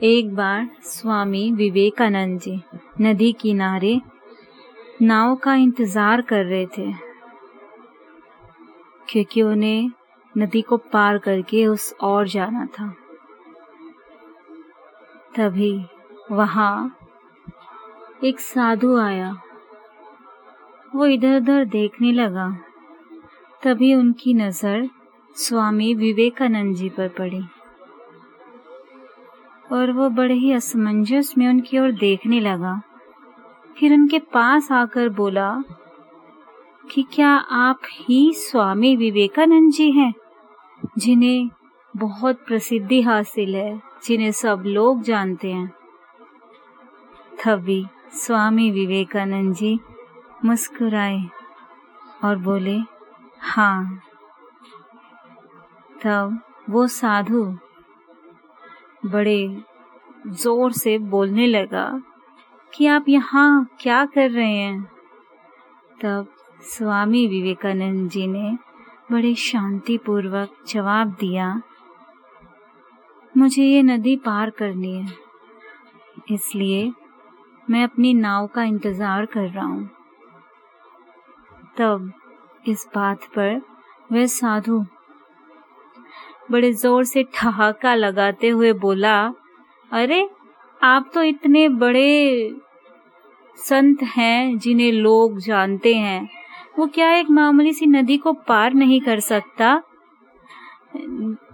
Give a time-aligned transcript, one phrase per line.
[0.00, 2.52] एक बार स्वामी विवेकानंद जी
[3.00, 4.00] नदी किनारे
[5.02, 6.92] नाव का इंतज़ार कर रहे थे,
[9.08, 9.90] क्योंकि उन्हें
[10.34, 12.88] नदी को पार करके उस और जाना था।
[15.36, 15.74] तभी
[16.32, 16.96] वहाँ
[18.24, 19.34] एक साधु आया।
[20.94, 22.50] वो इधर उधर देखने लगा।
[23.62, 24.88] तभी उनकी नज़र
[25.36, 27.44] स्वामी विवेकानंद जी पर पड़ी।
[29.72, 32.82] और वो बड़े ही असमंजस में उनकी ओर देखने लगा।
[33.78, 35.62] फिर उनके पास आकर बोला,
[36.90, 40.14] कि क्या आप ही स्वामी विवेकानंद जी हैं,
[40.98, 41.50] जिन्हें
[41.96, 45.74] बहुत प्रसिद्धि हासिल है, जिन्हें सब लोग जानते हैं?
[47.44, 49.80] तभी स्वामी विवेकानंद जी
[50.44, 51.24] मुस्कुराए
[52.24, 52.78] और बोले
[53.40, 54.00] हाँ।
[56.02, 56.40] तब
[56.70, 57.58] वो साधु
[59.06, 59.62] बड़े
[60.28, 61.90] ज़ोर से बोलने लगा
[62.72, 64.82] कि आप यहाँ क्या कर रहे हैं?
[66.00, 66.26] तब
[66.66, 68.56] स्वामी विवेकानंद जी ने
[69.10, 71.54] बड़े शांतिपूर्वक जवाब दिया,
[73.34, 75.06] मुझे ये नदी पार करनी है,
[76.30, 76.92] इसलिए
[77.68, 79.88] मैं अपनी नाव का इंतज़ार कर रहा हूँ।
[81.78, 82.12] तब
[82.68, 83.60] इस बात पर
[84.12, 84.84] वह साधु
[86.50, 89.32] बड़े ज़ोर से ठहाका लगाते हुए बोला
[89.90, 90.28] अरे,
[90.82, 92.50] आप तो इतने बड़े
[93.58, 96.28] संत हैं जिन्हें लोग जानते हैं।
[96.78, 99.82] वो क्या एक मामूली सी नदी को पार नहीं कर सकता?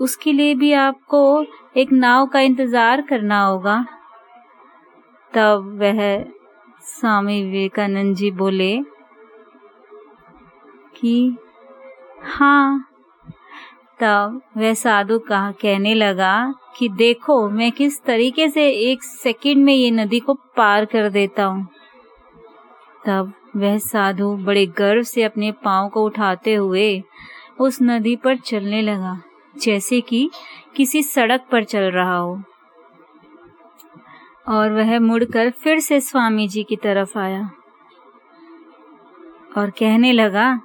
[0.00, 1.44] उसके लिए भी आपको
[1.76, 3.84] एक नाव का इंतज़ार करना होगा।
[5.32, 6.24] तब वह
[6.82, 8.76] स्वामी विवेकानंद जी बोले
[10.96, 11.36] कि
[12.22, 12.86] हाँ।
[14.00, 19.74] तब वह साधु कहा, कहने लगा कि देखो, मैं किस तरीके से एक सेकंड में
[19.74, 21.68] ये नदी को पार कर देता हूँ।
[23.06, 27.02] तब वह साधु बड़े गर्व से अपने पाँव को उठाते हुए
[27.60, 29.22] उस नदी पर चलने लगा,
[29.58, 30.30] जैसे कि
[30.76, 32.42] किसी सड़क पर चल रहा हो।
[34.48, 37.50] और वह मुड़कर फिर से स्वामी जी की तरफ़ आया
[39.56, 40.60] और कहने लगा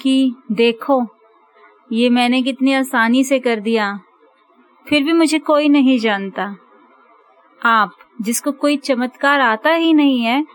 [0.00, 1.06] कि, देखो,
[1.92, 4.00] ये मैंने कितनी आसानी से कर दिया।
[4.88, 6.56] फिर भी मुझे कोई नहीं जानता।
[7.64, 10.46] आप, जिसको कोई चमत्कार आता ही नहीं है,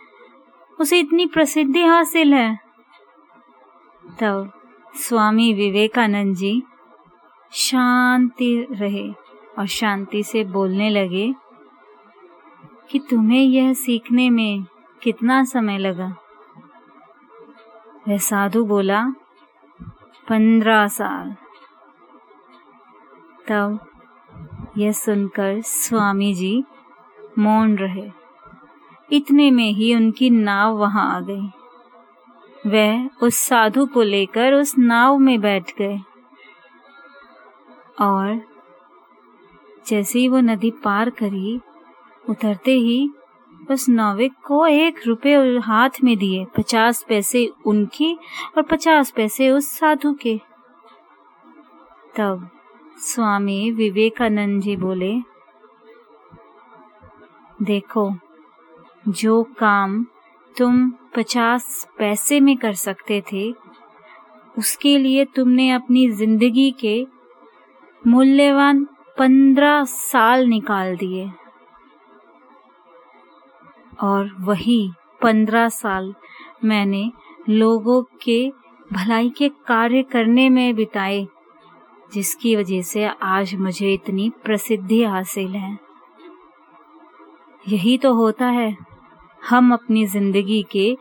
[0.79, 2.59] उसे इतनी प्रसिद्धि हासिल है।
[4.19, 4.51] तब
[4.95, 6.63] स्वामी विवेकानंद जी
[7.51, 9.11] शांति रहे
[9.59, 11.35] और शांति से बोलने लगे,
[12.91, 14.65] कि तुम्हें यह सीखने में
[15.01, 16.15] कितना समय लगा?
[18.07, 19.13] वह साधु बोला,
[20.29, 21.35] पंद्रह साल।
[23.47, 23.79] तब
[24.77, 26.63] यह सुनकर स्वामी जी
[27.39, 28.11] मौन रहे।
[29.11, 31.47] इतने में ही उनकी नाव वहाँ आ गई।
[32.67, 35.97] वह उस साधु को लेकर उस नाव में बैठ गए।
[38.01, 38.41] और
[39.87, 41.61] जैसे ही वो नदी पार करी,
[42.29, 43.09] उतरते ही
[43.71, 48.17] उस नाविक को एक रुपए हाथ में दिए, पचास पैसे उनकी
[48.57, 50.41] और पचास पैसे उस साधु के।
[52.15, 52.52] तब
[52.97, 55.13] स्वामी विवेकानंद जी बोले,
[57.61, 58.11] देखो,
[59.07, 60.05] जो काम
[60.57, 63.51] तुम पचास पैसे में कर सकते थे,
[64.57, 67.07] उसके लिए तुमने अपनी ज़िंदगी के
[68.07, 68.87] मूल्यवान
[69.17, 71.29] पंद्रह साल निकाल दिए।
[74.01, 76.13] और वही पंद्रह साल
[76.63, 77.11] मैंने
[77.49, 78.49] लोगों के
[78.93, 81.27] भलाई के कार्य करने में बिताए।
[82.13, 85.77] जिसकी वजह से आज मुझे इतनी प्रसिद्धि हासिल है।
[87.65, 88.75] यही तो होता है।
[89.41, 90.95] हम अपनी ज़िंदगी के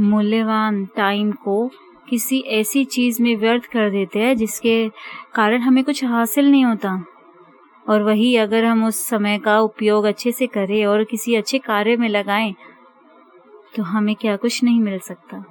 [0.00, 1.70] मूल्यवान टाइम को
[2.08, 4.88] किसी ऐसी चीज़ में व्यर्थ कर देते हैं जिसके
[5.34, 7.02] कारण हमें कुछ हासिल नहीं होता।
[7.86, 11.96] और वही अगर हम उस समय का उपयोग अच्छे से करें और किसी अच्छे कार्य
[11.96, 12.54] में लगाएँ
[13.76, 15.44] तो हमें क्या कुछ नहीं मिल सकता।